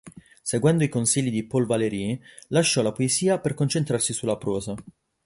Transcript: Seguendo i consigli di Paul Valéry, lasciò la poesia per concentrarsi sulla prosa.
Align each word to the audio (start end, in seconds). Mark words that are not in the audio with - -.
Seguendo 0.41 0.83
i 0.83 0.89
consigli 0.89 1.29
di 1.29 1.45
Paul 1.45 1.67
Valéry, 1.67 2.19
lasciò 2.47 2.81
la 2.81 2.91
poesia 2.91 3.37
per 3.39 3.53
concentrarsi 3.53 4.13
sulla 4.13 4.35
prosa. 4.35 4.73